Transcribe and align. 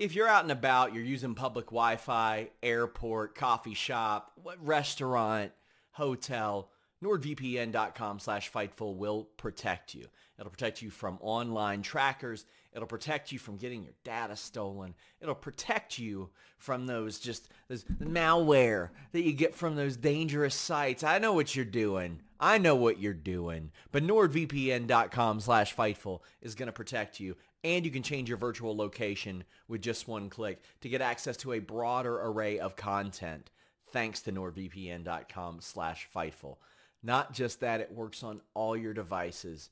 If 0.00 0.14
you're 0.14 0.26
out 0.26 0.44
and 0.44 0.50
about, 0.50 0.94
you're 0.94 1.04
using 1.04 1.34
public 1.34 1.66
Wi-Fi, 1.66 2.48
airport, 2.62 3.34
coffee 3.34 3.74
shop, 3.74 4.32
restaurant, 4.62 5.52
hotel, 5.90 6.70
nordvpn.com 7.04 8.18
slash 8.18 8.50
fightful 8.50 8.96
will 8.96 9.24
protect 9.36 9.94
you. 9.94 10.06
It'll 10.38 10.50
protect 10.50 10.80
you 10.80 10.88
from 10.88 11.18
online 11.20 11.82
trackers. 11.82 12.46
It'll 12.72 12.88
protect 12.88 13.30
you 13.30 13.38
from 13.38 13.58
getting 13.58 13.82
your 13.82 13.92
data 14.02 14.36
stolen. 14.36 14.94
It'll 15.20 15.34
protect 15.34 15.98
you 15.98 16.30
from 16.56 16.86
those 16.86 17.20
just 17.20 17.50
those 17.68 17.84
malware 18.02 18.88
that 19.12 19.20
you 19.20 19.34
get 19.34 19.54
from 19.54 19.76
those 19.76 19.98
dangerous 19.98 20.54
sites. 20.54 21.04
I 21.04 21.18
know 21.18 21.34
what 21.34 21.54
you're 21.54 21.66
doing. 21.66 22.22
I 22.40 22.58
know 22.58 22.74
what 22.74 22.98
you're 22.98 23.12
doing. 23.12 23.70
But 23.92 24.02
nordvpn.com 24.02 25.40
slash 25.40 25.76
fightful 25.76 26.20
is 26.40 26.54
going 26.54 26.66
to 26.66 26.72
protect 26.72 27.20
you 27.20 27.36
and 27.62 27.84
you 27.84 27.90
can 27.90 28.02
change 28.02 28.28
your 28.28 28.38
virtual 28.38 28.74
location 28.74 29.44
with 29.68 29.82
just 29.82 30.08
one 30.08 30.30
click 30.30 30.62
to 30.80 30.88
get 30.88 31.02
access 31.02 31.36
to 31.38 31.52
a 31.52 31.58
broader 31.58 32.18
array 32.22 32.58
of 32.58 32.74
content. 32.74 33.50
Thanks 33.92 34.22
to 34.22 34.32
nordvpn.com 34.32 35.60
slash 35.60 36.08
fightful. 36.14 36.56
Not 37.02 37.32
just 37.32 37.60
that 37.60 37.80
it 37.80 37.92
works 37.92 38.22
on 38.22 38.40
all 38.54 38.76
your 38.76 38.94
devices. 38.94 39.68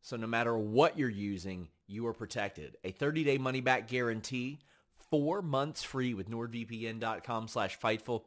So 0.00 0.16
no 0.16 0.26
matter 0.26 0.56
what 0.56 0.98
you're 0.98 1.10
using 1.10 1.68
you 1.90 2.06
are 2.06 2.14
protected. 2.14 2.76
A 2.84 2.92
30-day 2.92 3.38
money-back 3.38 3.88
guarantee 3.88 4.60
four 5.10 5.42
months 5.42 5.82
free 5.82 6.14
with 6.14 6.30
nordvpn.com 6.30 7.48
slash 7.48 7.78
fightful 7.78 8.22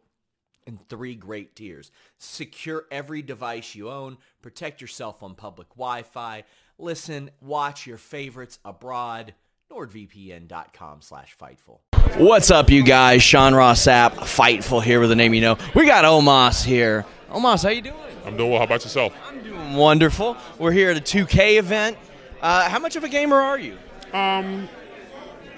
and 0.67 0.79
three 0.89 1.15
great 1.15 1.55
tiers. 1.55 1.91
Secure 2.17 2.85
every 2.91 3.21
device 3.21 3.75
you 3.75 3.89
own, 3.89 4.17
protect 4.41 4.81
yourself 4.81 5.23
on 5.23 5.35
public 5.35 5.69
Wi-Fi, 5.69 6.43
listen, 6.77 7.31
watch 7.41 7.87
your 7.87 7.97
favorites 7.97 8.59
abroad. 8.65 9.33
NordVPN.com 9.71 11.01
slash 11.01 11.35
Fightful. 11.35 11.79
What's 12.17 12.51
up, 12.51 12.69
you 12.69 12.83
guys? 12.83 13.23
Sean 13.23 13.55
Ross 13.55 13.83
Sapp, 13.85 14.11
Fightful 14.11 14.83
here 14.83 14.99
with 14.99 15.11
a 15.11 15.15
name 15.15 15.33
you 15.33 15.41
know. 15.41 15.57
We 15.73 15.87
got 15.87 16.05
Omos 16.05 16.63
here. 16.63 17.05
Omos, 17.31 17.63
how 17.63 17.69
you 17.69 17.81
doing? 17.81 17.95
I'm 18.23 18.37
doing 18.37 18.51
well. 18.51 18.59
How 18.59 18.65
about 18.65 18.83
yourself? 18.83 19.15
I'm 19.27 19.43
doing 19.43 19.73
wonderful. 19.73 20.37
We're 20.59 20.71
here 20.71 20.91
at 20.91 20.97
a 20.97 21.01
2K 21.01 21.57
event. 21.57 21.97
Uh, 22.39 22.69
how 22.69 22.77
much 22.77 22.95
of 22.95 23.03
a 23.03 23.09
gamer 23.09 23.37
are 23.37 23.57
you? 23.57 23.73
Um, 24.13 24.69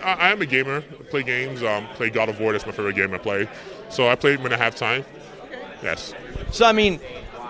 I, 0.02 0.14
I 0.14 0.32
am 0.32 0.42
a 0.42 0.46
gamer. 0.46 0.78
I 0.78 1.04
play 1.04 1.24
games. 1.24 1.64
Um, 1.64 1.86
play 1.96 2.10
God 2.10 2.30
of 2.30 2.40
War. 2.40 2.54
That's 2.54 2.66
my 2.66 2.72
favorite 2.72 2.96
game 2.96 3.14
I 3.14 3.18
play. 3.18 3.50
So 3.90 4.08
I 4.08 4.16
played 4.16 4.42
when 4.42 4.54
I 4.54 4.58
have 4.58 4.76
time. 4.76 5.06
Yes. 5.84 6.14
So, 6.52 6.66
I 6.66 6.72
mean, 6.72 7.00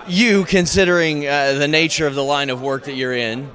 you, 0.07 0.45
considering 0.45 1.27
uh, 1.27 1.53
the 1.53 1.67
nature 1.67 2.07
of 2.07 2.15
the 2.15 2.23
line 2.23 2.49
of 2.49 2.61
work 2.61 2.85
that 2.85 2.95
you're 2.95 3.13
in, 3.13 3.45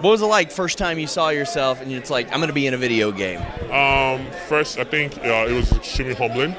what 0.00 0.10
was 0.10 0.22
it 0.22 0.26
like 0.26 0.50
first 0.50 0.76
time 0.76 0.98
you 0.98 1.06
saw 1.06 1.30
yourself 1.30 1.80
and 1.80 1.90
it's 1.92 2.10
like, 2.10 2.26
I'm 2.26 2.38
going 2.38 2.48
to 2.48 2.54
be 2.54 2.66
in 2.66 2.74
a 2.74 2.78
video 2.78 3.12
game? 3.12 3.40
Um, 3.70 4.26
first, 4.48 4.78
I 4.78 4.84
think 4.84 5.16
uh, 5.18 5.46
it 5.48 5.54
was 5.54 5.72
extremely 5.72 6.14
humbling 6.14 6.54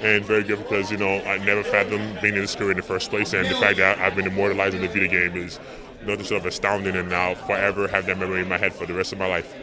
and 0.00 0.24
very 0.24 0.44
good 0.44 0.58
because, 0.58 0.90
you 0.90 0.98
know, 0.98 1.20
I 1.22 1.38
never 1.38 1.64
fathomed 1.64 2.20
being 2.20 2.34
in 2.34 2.42
this 2.42 2.54
career 2.54 2.72
in 2.72 2.76
the 2.76 2.82
first 2.82 3.10
place. 3.10 3.32
And 3.32 3.46
the 3.46 3.54
fact 3.54 3.78
that 3.78 3.98
I've 3.98 4.14
been 4.14 4.26
immortalized 4.26 4.74
in 4.74 4.82
the 4.82 4.88
video 4.88 5.08
game 5.08 5.36
is 5.36 5.58
nothing 6.04 6.24
sort 6.24 6.42
of 6.42 6.46
astounding 6.46 6.94
and 6.94 7.08
now 7.08 7.34
forever 7.34 7.88
have 7.88 8.06
that 8.06 8.18
memory 8.18 8.42
in 8.42 8.48
my 8.48 8.58
head 8.58 8.74
for 8.74 8.86
the 8.86 8.92
rest 8.92 9.12
of 9.12 9.18
my 9.18 9.26
life. 9.26 9.54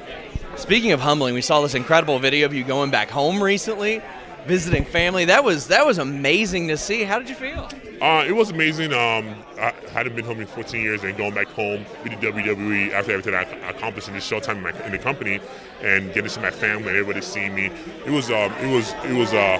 Speaking 0.56 0.92
of 0.92 1.00
humbling, 1.00 1.34
we 1.34 1.42
saw 1.42 1.62
this 1.62 1.76
incredible 1.76 2.20
video 2.20 2.46
of 2.46 2.54
you 2.54 2.64
going 2.64 2.92
back 2.92 3.10
home 3.10 3.42
recently 3.42 4.02
visiting 4.46 4.86
family. 4.86 5.26
That 5.26 5.44
was 5.44 5.68
that 5.68 5.86
was 5.86 5.98
amazing 5.98 6.68
to 6.70 6.78
see. 6.78 7.04
How 7.04 7.20
did 7.20 7.30
you 7.30 7.36
feel? 7.36 7.70
Uh, 8.02 8.26
it 8.28 8.32
was 8.32 8.50
amazing. 8.50 8.94
Um, 8.94 9.36
I 9.60 9.74
hadn't 9.92 10.16
been 10.16 10.26
home 10.26 10.40
in 10.40 10.48
14 10.48 10.82
years, 10.82 11.04
and 11.04 11.16
going 11.16 11.36
back 11.36 11.48
home 11.48 11.86
with 12.04 12.20
the 12.20 12.28
WWE 12.28 12.94
after 12.94 13.12
everything 13.12 13.36
I 13.36 13.44
accomplished 13.70 14.08
in 14.08 14.16
this 14.16 14.24
short 14.24 14.44
time 14.44 14.58
in, 14.58 14.64
my, 14.64 14.86
in 14.86 14.92
the 14.92 14.98
company, 14.98 15.40
and 15.82 16.08
getting 16.08 16.24
to 16.24 16.30
see 16.30 16.42
my 16.42 16.50
family 16.50 16.88
and 16.88 16.98
everybody 16.98 17.22
seeing 17.22 17.54
me, 17.54 17.66
it 18.06 18.10
was 18.10 18.32
um, 18.32 18.52
it 18.54 18.74
was 18.74 18.94
it 19.06 19.14
was 19.14 19.34
uh, 19.34 19.60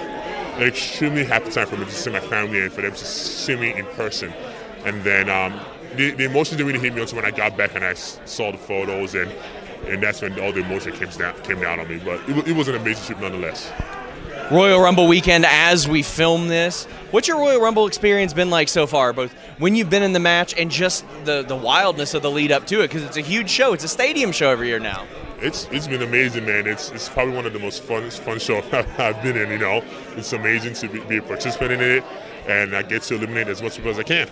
an 0.58 0.64
extremely 0.64 1.24
happy 1.24 1.52
time 1.52 1.68
for 1.68 1.78
me 1.78 1.86
to 1.86 1.92
see 1.92 2.10
my 2.10 2.20
family 2.20 2.62
and 2.62 2.74
for 2.74 2.82
them 2.82 2.92
to 2.92 3.06
see 3.06 3.56
me 3.56 3.74
in 3.76 3.86
person. 3.88 4.34
And 4.86 5.04
then 5.04 5.30
um, 5.30 5.60
the, 5.96 6.12
the 6.12 6.26
emotions 6.26 6.58
didn't 6.58 6.68
really 6.68 6.80
hit 6.80 6.96
me 6.96 7.02
until 7.02 7.18
when 7.18 7.26
I 7.26 7.32
got 7.32 7.56
back 7.56 7.76
and 7.76 7.86
I 7.86 7.94
saw 7.94 8.52
the 8.52 8.58
photos, 8.58 9.14
and 9.14 9.32
and 9.86 10.02
that's 10.02 10.22
when 10.22 10.40
all 10.40 10.52
the 10.52 10.62
emotion 10.62 10.94
came 10.94 11.10
down 11.10 11.40
came 11.44 11.62
down 11.62 11.80
on 11.80 11.88
me. 11.88 12.02
But 12.04 12.28
it, 12.28 12.50
it 12.50 12.56
was 12.56 12.68
an 12.68 12.76
amazing 12.76 13.06
trip 13.06 13.20
nonetheless. 13.20 13.72
Royal 14.52 14.82
Rumble 14.82 15.08
weekend 15.08 15.46
as 15.48 15.88
we 15.88 16.04
film 16.04 16.50
this. 16.50 16.84
What's 17.12 17.26
your 17.26 17.38
Royal 17.38 17.62
Rumble 17.62 17.88
experience 17.88 18.34
been 18.34 18.50
like 18.50 18.68
so 18.68 18.86
far, 18.86 19.14
both 19.14 19.32
when 19.60 19.76
you've 19.76 19.90
been 19.90 20.04
in 20.04 20.12
the 20.12 20.20
match 20.20 20.54
and 20.58 20.70
just 20.70 21.06
the, 21.24 21.42
the 21.42 21.56
wildness 21.56 22.14
of 22.14 22.22
the 22.22 22.30
lead 22.30 22.52
up 22.52 22.68
to 22.68 22.82
it? 22.82 22.90
Because 22.90 23.04
it's 23.04 23.16
a 23.16 23.22
huge 23.22 23.50
show. 23.50 23.72
It's 23.72 23.86
a 23.86 23.88
stadium 23.88 24.34
show 24.34 24.50
every 24.50 24.68
year 24.68 24.78
now. 24.80 25.08
It's 25.40 25.70
it's 25.72 25.88
been 25.88 26.02
amazing, 26.02 26.46
man. 26.46 26.68
It's 26.68 26.92
it's 26.92 27.08
probably 27.08 27.34
one 27.34 27.46
of 27.46 27.54
the 27.54 27.60
most 27.60 27.82
fun 27.82 28.10
fun 28.10 28.40
shows 28.40 28.66
I've 28.74 29.24
been 29.24 29.38
in. 29.38 29.52
You 29.52 29.58
know, 29.58 29.86
it's 30.18 30.34
amazing 30.34 30.74
to 30.74 30.90
be, 30.90 31.00
be 31.00 31.18
a 31.18 31.22
participant 31.22 31.72
in 31.72 31.80
it, 31.80 32.04
and 32.46 32.76
I 32.76 32.82
get 32.82 33.04
to 33.04 33.16
eliminate 33.16 33.48
as 33.48 33.62
much 33.62 33.78
people 33.78 33.92
as 33.92 34.00
I 34.00 34.04
can. 34.04 34.28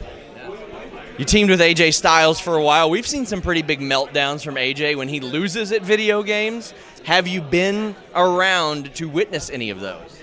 You 1.20 1.26
teamed 1.26 1.50
with 1.50 1.60
AJ 1.60 1.96
Styles 1.96 2.40
for 2.40 2.56
a 2.56 2.64
while. 2.64 2.90
We've 2.90 3.06
seen 3.06 3.26
some 3.26 3.42
pretty 3.42 3.62
big 3.62 3.82
meltdowns 3.82 4.42
from 4.42 4.56
AJ 4.56 4.96
when 4.96 5.10
he 5.10 5.20
loses 5.20 5.74
at 5.74 5.82
video 5.82 6.24
games. 6.24 6.74
Have 7.04 7.28
you 7.28 7.42
been 7.42 7.94
around 8.16 8.96
to 8.96 9.10
witness 9.10 9.50
any 9.50 9.70
of 9.70 9.82
those? 9.82 10.18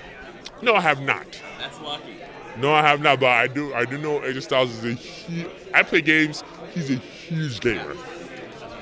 No, 0.63 0.75
I 0.75 0.81
have 0.81 1.03
not. 1.03 1.27
That's 1.59 1.79
lucky. 1.83 2.17
No, 2.57 2.73
I 2.73 2.81
have 2.81 3.03
not, 3.03 3.21
but 3.21 3.29
I 3.29 3.47
do. 3.47 3.75
I 3.75 3.85
do 3.85 3.99
know 3.99 4.21
AJ 4.21 4.45
Styles 4.45 4.71
is 4.71 4.85
a. 4.87 4.93
Huge, 4.95 5.47
I 5.75 5.83
play 5.83 6.01
games. 6.01 6.43
He's 6.73 6.91
a 6.91 6.95
huge 6.95 7.61
gamer. 7.61 7.95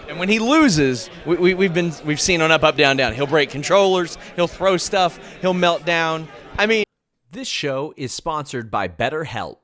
And 0.09 0.17
when 0.17 0.29
he 0.29 0.39
loses, 0.39 1.11
we, 1.27 1.35
we, 1.35 1.55
we've 1.55 1.75
been 1.75 1.93
we've 2.05 2.21
seen 2.21 2.43
on 2.43 2.53
up, 2.53 2.63
up, 2.63 2.77
down, 2.77 2.97
down. 2.97 3.13
He'll 3.13 3.27
break 3.27 3.51
controllers. 3.51 4.19
He'll 4.37 4.47
throw 4.47 4.77
stuff. 4.77 5.19
He'll 5.41 5.53
melt 5.53 5.85
down. 5.85 6.29
I 6.59 6.67
mean, 6.67 6.85
this 7.33 7.49
show 7.49 7.93
is 7.97 8.13
sponsored 8.13 8.71
by 8.71 8.87
BetterHelp. 8.87 9.64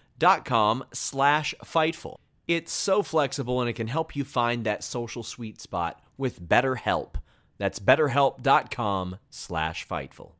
dot 0.21 0.45
com 0.45 0.85
slash 0.93 1.55
Fightful. 1.65 2.15
It's 2.47 2.71
so 2.71 3.01
flexible 3.01 3.59
and 3.59 3.69
it 3.69 3.73
can 3.73 3.87
help 3.87 4.15
you 4.15 4.23
find 4.23 4.63
that 4.65 4.83
social 4.83 5.23
sweet 5.23 5.59
spot 5.59 5.99
with 6.15 6.39
BetterHelp. 6.39 7.15
That's 7.57 7.79
betterhelp.com 7.79 9.17
slash 9.31 9.87
Fightful. 9.87 10.31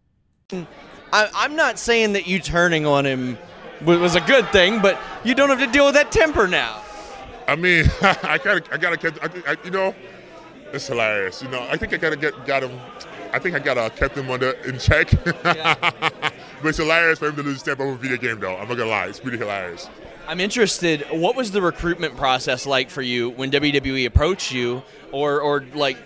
I, 0.51 1.29
I'm 1.33 1.55
not 1.55 1.79
saying 1.79 2.13
that 2.13 2.27
you 2.27 2.39
turning 2.39 2.85
on 2.85 3.05
him 3.05 3.37
was 3.83 4.15
a 4.15 4.21
good 4.21 4.47
thing, 4.49 4.81
but 4.81 4.99
you 5.23 5.33
don't 5.33 5.49
have 5.49 5.59
to 5.59 5.71
deal 5.71 5.85
with 5.85 5.95
that 5.95 6.11
temper 6.11 6.47
now. 6.47 6.83
I 7.47 7.55
mean, 7.55 7.85
I 8.01 8.39
gotta, 8.43 8.63
I 8.71 8.77
gotta 8.77 8.97
get, 8.97 9.23
I, 9.23 9.51
I, 9.51 9.57
you 9.63 9.71
know, 9.71 9.95
it's 10.73 10.87
hilarious. 10.87 11.41
You 11.41 11.49
know, 11.49 11.65
I 11.69 11.77
think 11.77 11.93
I 11.93 11.97
gotta 11.97 12.17
get, 12.17 12.45
got 12.45 12.63
him. 12.63 12.79
I 13.33 13.39
think 13.39 13.55
I 13.55 13.59
gotta 13.59 13.89
kept 13.95 14.17
him 14.17 14.29
under 14.29 14.51
in 14.65 14.77
check. 14.77 15.11
Yeah. 15.43 15.75
but 16.61 16.67
it's 16.69 16.77
hilarious 16.77 17.19
for 17.19 17.29
him 17.29 17.35
to 17.37 17.43
lose 17.43 17.63
temper 17.63 17.83
over 17.83 17.93
a 17.93 17.97
video 17.97 18.17
game, 18.17 18.39
though. 18.39 18.55
I'm 18.55 18.67
not 18.67 18.77
gonna 18.77 18.89
lie, 18.89 19.07
it's 19.07 19.19
pretty 19.19 19.37
hilarious. 19.37 19.89
I'm 20.27 20.39
interested. 20.39 21.05
What 21.11 21.35
was 21.35 21.51
the 21.51 21.61
recruitment 21.61 22.15
process 22.15 22.65
like 22.65 22.89
for 22.89 23.01
you 23.01 23.31
when 23.31 23.51
WWE 23.51 24.05
approached 24.05 24.51
you, 24.51 24.83
or, 25.11 25.41
or 25.41 25.65
like, 25.73 25.97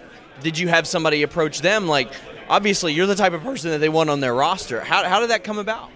did 0.41 0.57
you 0.57 0.67
have 0.67 0.87
somebody 0.87 1.23
approach 1.23 1.61
them? 1.61 1.87
Like, 1.87 2.11
obviously, 2.49 2.93
you're 2.93 3.07
the 3.07 3.15
type 3.15 3.33
of 3.33 3.41
person 3.43 3.71
that 3.71 3.79
they 3.79 3.89
want 3.89 4.09
on 4.09 4.19
their 4.21 4.33
roster. 4.33 4.81
How, 4.81 5.03
how 5.03 5.19
did 5.19 5.29
that 5.29 5.43
come 5.43 5.57
about? 5.57 5.89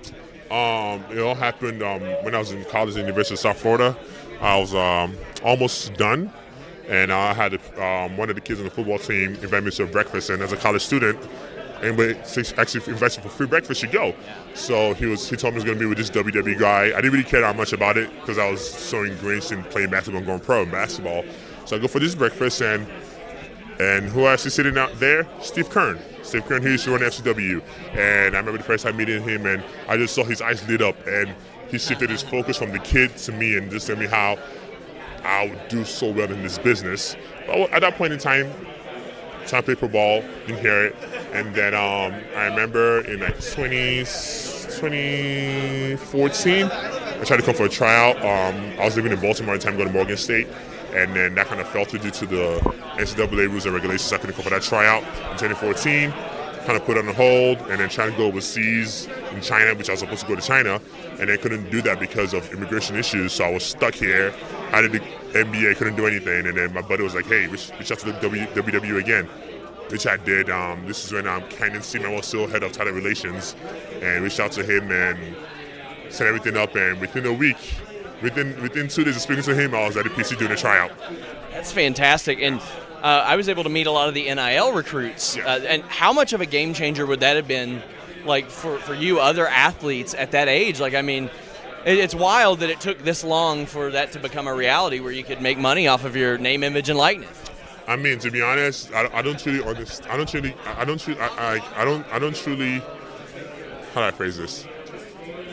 Um, 0.52 1.04
it 1.12 1.20
all 1.20 1.36
happened 1.36 1.82
um, 1.84 2.02
when 2.24 2.34
I 2.36 2.40
was 2.40 2.52
in 2.52 2.64
college 2.66 2.90
at 2.90 2.94
the 2.96 3.02
University 3.02 3.36
of 3.36 3.40
South 3.40 3.60
Florida. 3.60 3.96
I 4.42 4.58
was 4.58 4.74
um, 4.74 5.16
almost 5.44 5.94
done, 5.96 6.32
and 6.90 7.14
I 7.14 7.34
had 7.34 7.54
um, 7.78 8.18
one 8.18 8.30
of 8.30 8.36
the 8.36 8.42
kids 8.42 8.60
on 8.60 8.66
the 8.66 8.72
football 8.72 8.98
team 8.98 9.36
invite 9.36 9.64
me 9.64 9.72
to 9.72 9.84
a 9.84 9.86
breakfast. 9.86 10.32
And 10.32 10.42
as 10.42 10.52
a 10.52 10.58
college 10.58 10.82
student, 10.82 11.20
anybody 11.84 12.16
actually 12.58 12.92
invited 12.92 13.22
for 13.22 13.30
free 13.30 13.46
breakfast, 13.46 13.84
you 13.84 13.90
go. 13.90 14.16
So 14.56 14.96
he 14.96 15.06
was 15.06 15.30
he 15.30 15.36
told 15.36 15.54
me 15.54 15.62
he 15.62 15.66
was 15.70 15.78
going 15.78 15.78
to 15.78 15.84
be 15.84 15.86
with 15.86 16.00
this 16.00 16.10
WWE 16.10 16.60
guy. 16.60 16.86
I 16.86 17.02
didn't 17.02 17.12
really 17.12 17.24
care 17.24 17.42
that 17.42 17.56
much 17.56 17.74
about 17.74 17.98
it 17.98 18.10
because 18.20 18.40
I 18.40 18.50
was 18.50 18.68
so 18.68 19.04
ingrained 19.04 19.52
in 19.52 19.64
playing 19.66 19.92
basketball 19.92 20.18
and 20.18 20.28
going 20.28 20.40
pro 20.40 20.64
in 20.64 20.72
basketball. 20.72 21.24
So 21.66 21.76
I 21.76 21.80
go 21.80 21.88
for 21.88 22.00
this 22.00 22.16
breakfast, 22.16 22.62
and 22.62 22.88
and 23.80 24.10
who 24.10 24.26
actually 24.26 24.52
sitting 24.52 24.78
out 24.78 25.00
there? 25.00 25.28
Steve 25.42 25.70
Keirn. 25.70 26.00
Steve 26.24 26.44
Keirn, 26.46 26.64
he 26.64 26.72
used 26.72 26.86
to 26.86 26.92
run 26.92 27.02
FCW. 27.02 27.62
And 27.92 28.36
I 28.36 28.40
remember 28.40 28.58
the 28.58 28.64
first 28.64 28.84
time 28.84 28.98
meeting 28.98 29.24
him, 29.24 29.46
and 29.46 29.64
I 29.88 29.96
just 29.96 30.16
saw 30.16 30.24
his 30.24 30.42
eyes 30.42 30.68
lit 30.68 30.82
up, 30.82 30.96
and 31.08 31.34
he 31.70 31.78
shifted 31.78 32.10
his 32.10 32.24
focus 32.24 32.58
from 32.58 32.72
the 32.72 32.80
kid 32.80 33.16
to 33.18 33.32
me 33.32 33.56
and 33.58 33.70
just 33.70 33.88
told 33.88 34.00
me 34.00 34.08
how 34.08 34.38
I 35.24 35.50
would 35.50 35.68
do 35.70 35.86
so 35.86 36.12
well 36.12 36.32
in 36.32 36.42
this 36.42 36.58
business. 36.58 37.16
But 37.48 37.72
at 37.72 37.82
that 37.82 37.96
point 37.96 38.14
in 38.14 38.20
time, 38.20 38.52
time 39.48 39.64
paper 39.64 39.88
ball, 39.88 40.22
didn't 40.48 40.62
hear 40.62 40.88
it. 40.88 40.96
And 41.34 41.54
then 41.56 41.74
um, 41.74 42.14
I 42.36 42.46
remember 42.46 43.02
in 43.02 43.20
like 43.20 43.40
20, 43.40 44.00
2014, 44.00 46.66
I 46.66 47.24
tried 47.26 47.38
to 47.38 47.44
come 47.44 47.56
for 47.56 47.66
a 47.66 47.70
tryout. 47.70 48.16
Um, 48.18 48.56
I 48.80 48.86
was 48.86 48.96
living 48.96 49.12
in 49.12 49.20
Baltimore 49.20 49.56
at 49.56 49.62
the 49.62 49.68
time, 49.68 49.76
going 49.78 49.90
to 49.90 49.94
Morgan 49.94 50.18
State 50.18 50.48
and 50.94 51.16
then 51.16 51.36
that 51.36 51.48
kind 51.48 51.62
of 51.62 51.68
fell 51.68 51.86
through 51.86 52.00
due 52.00 52.12
to 52.12 52.26
the 52.26 52.60
NCAA 52.98 53.50
rules 53.50 53.66
and 53.66 53.74
regulations. 53.74 54.12
I 54.12 54.18
couldn't 54.18 54.36
go 54.36 54.44
for 54.44 54.50
that 54.50 54.62
tryout 54.62 55.04
in 55.04 55.38
2014. 55.38 56.12
Kind 56.66 56.78
of 56.78 56.86
put 56.86 56.98
on 56.98 57.08
hold, 57.14 57.58
and 57.70 57.80
then 57.80 57.90
trying 57.90 58.12
to 58.12 58.18
go 58.18 58.26
overseas 58.26 59.08
in 59.32 59.42
China, 59.42 59.76
which 59.76 59.90
I 59.90 59.94
was 59.94 60.00
supposed 60.02 60.22
to 60.22 60.28
go 60.28 60.36
to 60.36 60.42
China, 60.42 60.82
and 61.20 61.30
I 61.30 61.38
couldn't 61.38 61.70
do 61.70 61.82
that 61.84 62.00
because 62.00 62.34
of 62.34 62.52
immigration 62.54 62.96
issues. 62.96 63.34
So 63.34 63.46
I 63.46 63.52
was 63.52 63.64
stuck 63.64 63.94
here. 63.94 64.34
I 64.72 64.82
did 64.82 64.94
the 64.94 65.00
NBA, 65.00 65.78
couldn't 65.78 65.96
do 65.96 66.08
anything, 66.08 66.48
and 66.48 66.58
then 66.58 66.74
my 66.74 66.82
buddy 66.82 67.04
was 67.04 67.16
like, 67.16 67.26
"Hey, 67.26 67.48
reach, 67.48 67.72
reach 67.78 67.92
out 67.92 68.00
to 68.00 68.12
the 68.12 68.20
WWE 68.20 69.00
again." 69.00 69.30
which 69.92 70.06
I 70.06 70.18
did. 70.18 70.50
Um, 70.50 70.86
this 70.86 71.04
is 71.04 71.12
when 71.12 71.28
um, 71.28 71.42
Canyon 71.50 71.82
Ceman 71.82 72.16
was 72.16 72.28
still 72.28 72.48
head 72.48 72.64
of 72.64 72.72
talent 72.72 72.96
relations, 72.96 73.56
and 74.02 74.24
reached 74.24 74.40
out 74.40 74.52
to 74.54 74.64
him 74.64 74.92
and 74.92 75.36
set 76.10 76.28
everything 76.28 76.58
up. 76.58 76.76
And 76.76 77.00
within 77.00 77.26
a 77.26 77.34
week, 77.34 77.58
within 78.22 78.62
within 78.62 78.88
two 78.88 79.04
days 79.04 79.16
of 79.16 79.22
speaking 79.22 79.44
to 79.44 79.56
him, 79.56 79.74
I 79.74 79.88
was 79.88 79.98
at 79.98 80.04
the 80.04 80.10
PC 80.10 80.38
doing 80.38 80.52
a 80.52 80.56
tryout. 80.56 80.92
That's 81.52 81.72
fantastic, 81.72 82.40
and 82.42 82.62
uh, 83.02 83.24
I 83.26 83.36
was 83.36 83.50
able 83.50 83.64
to 83.64 83.70
meet 83.70 83.88
a 83.88 83.92
lot 83.92 84.08
of 84.08 84.14
the 84.14 84.34
NIL 84.34 84.74
recruits. 84.74 85.38
Yeah. 85.38 85.46
Uh, 85.46 85.60
and 85.60 85.84
how 85.84 86.14
much 86.14 86.34
of 86.34 86.42
a 86.42 86.46
game 86.46 86.74
changer 86.74 87.06
would 87.06 87.22
that 87.22 87.36
have 87.36 87.48
been, 87.48 87.82
like 88.30 88.50
for 88.50 88.78
for 88.80 88.94
you 88.94 89.20
other 89.20 89.46
athletes 89.48 90.14
at 90.14 90.32
that 90.32 90.48
age? 90.48 90.80
Like, 90.80 90.94
I 90.94 91.02
mean. 91.02 91.30
It's 91.86 92.14
wild 92.14 92.60
that 92.60 92.70
it 92.70 92.82
took 92.82 93.00
this 93.04 93.24
long 93.24 93.66
for 93.66 93.90
that 93.92 94.12
to 94.12 94.20
become 94.20 94.50
a 94.50 94.54
reality, 94.54 95.00
where 95.00 95.14
you 95.14 95.24
could 95.24 95.42
make 95.42 95.58
money 95.58 95.88
off 95.88 96.04
of 96.04 96.14
your 96.14 96.38
name, 96.38 96.62
image, 96.62 96.90
and 96.90 97.00
likeness. 97.00 97.42
I 97.88 97.96
mean, 97.96 98.20
to 98.20 98.30
be 98.30 98.42
honest, 98.42 98.92
I, 98.94 99.10
I 99.14 99.22
don't 99.22 99.40
truly 99.40 99.64
understand. 99.64 100.12
I 100.12 100.18
don't 100.18 100.28
truly. 100.28 100.54
I 100.78 100.84
don't. 100.84 101.00
Truly, 101.00 101.22
I, 101.22 101.28
I, 101.28 101.82
I 101.82 101.86
don't. 101.86 102.06
I 102.12 102.20
don't 102.20 102.36
truly. 102.36 102.80
How 103.94 104.02
do 104.02 104.08
I 104.08 104.12
phrase 104.12 104.38
this? 104.38 104.68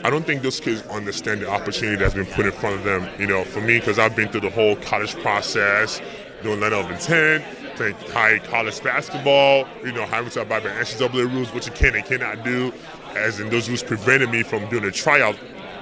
I 0.02 0.10
don't 0.10 0.26
think 0.26 0.42
those 0.42 0.58
kids 0.58 0.82
understand 0.88 1.42
the 1.42 1.48
opportunity 1.48 1.96
that's 1.96 2.14
been 2.14 2.26
put 2.26 2.44
in 2.44 2.52
front 2.52 2.74
of 2.74 2.82
them. 2.82 3.08
You 3.20 3.28
know, 3.28 3.44
for 3.44 3.60
me, 3.60 3.78
because 3.78 4.00
I've 4.00 4.16
been 4.16 4.28
through 4.28 4.42
the 4.42 4.50
whole 4.50 4.74
college 4.76 5.14
process, 5.22 6.02
doing 6.42 6.60
letter 6.60 6.76
of 6.76 6.90
intent, 6.90 7.44
playing 7.76 7.94
high 8.12 8.38
college 8.38 8.82
basketball, 8.82 9.66
you 9.84 9.92
know, 9.92 10.06
having 10.06 10.30
to 10.30 10.42
abide 10.42 10.62
by 10.62 10.70
NCAA 10.70 11.32
rules, 11.32 11.52
what 11.52 11.66
you 11.66 11.72
can 11.72 11.94
and 11.94 12.04
cannot 12.04 12.44
do, 12.44 12.72
as 13.14 13.40
in 13.40 13.48
those 13.50 13.68
rules 13.68 13.82
prevented 13.82 14.30
me 14.30 14.42
from 14.42 14.68
doing 14.68 14.84
a 14.84 14.90
tryout 14.90 15.36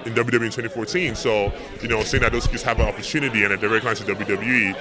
in 0.06 0.14
WWE 0.14 0.34
in 0.34 0.40
2014. 0.40 1.14
So, 1.14 1.52
you 1.80 1.88
know, 1.88 2.02
seeing 2.02 2.22
that 2.22 2.32
those 2.32 2.46
kids 2.46 2.62
have 2.62 2.78
an 2.78 2.86
opportunity 2.86 3.44
and 3.44 3.52
a 3.52 3.56
direct 3.56 3.84
line 3.84 3.96
to 3.96 4.04
WWE 4.04 4.76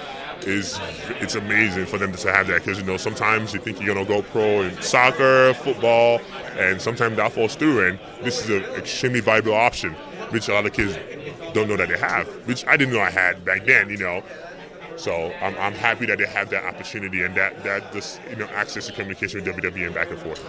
is 0.47 0.79
it's 1.21 1.35
amazing 1.35 1.85
for 1.85 1.97
them 1.97 2.11
to 2.11 2.31
have 2.31 2.47
that 2.47 2.63
because 2.63 2.77
you 2.77 2.85
know 2.85 2.97
sometimes 2.97 3.53
you 3.53 3.59
think 3.59 3.81
you're 3.81 3.95
gonna 3.95 4.07
go 4.07 4.21
pro 4.21 4.61
in 4.63 4.81
soccer, 4.81 5.53
football, 5.53 6.19
and 6.57 6.81
sometimes 6.81 7.17
that 7.17 7.31
falls 7.31 7.55
through. 7.55 7.87
And 7.87 7.99
this 8.21 8.43
is 8.43 8.49
an 8.49 8.63
extremely 8.75 9.21
viable 9.21 9.53
option, 9.53 9.93
which 10.31 10.49
a 10.49 10.53
lot 10.53 10.65
of 10.65 10.73
kids 10.73 10.97
don't 11.53 11.67
know 11.67 11.77
that 11.77 11.89
they 11.89 11.97
have, 11.97 12.27
which 12.47 12.65
I 12.67 12.77
didn't 12.77 12.93
know 12.93 13.01
I 13.01 13.09
had 13.09 13.45
back 13.45 13.65
then. 13.65 13.89
You 13.89 13.97
know, 13.97 14.23
so 14.95 15.33
I'm, 15.41 15.55
I'm 15.57 15.73
happy 15.73 16.05
that 16.07 16.17
they 16.17 16.25
have 16.27 16.50
that 16.50 16.65
opportunity 16.65 17.23
and 17.23 17.35
that 17.35 17.63
that 17.63 17.91
this 17.91 18.19
you 18.29 18.35
know 18.35 18.45
access 18.47 18.88
to 18.88 18.93
communication 18.93 19.43
with 19.43 19.55
WWE 19.55 19.85
and 19.85 19.95
back 19.95 20.09
and 20.09 20.19
forth. 20.19 20.43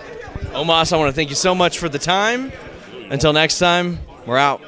Omos, 0.53 0.93
I 0.93 0.97
want 0.97 1.09
to 1.09 1.13
thank 1.15 1.31
you 1.31 1.37
so 1.37 1.55
much 1.55 1.79
for 1.79 1.89
the 1.89 1.99
time. 1.99 2.53
Until 3.11 3.33
next 3.33 3.59
time, 3.59 3.99
we're 4.27 4.39
out. 4.39 4.63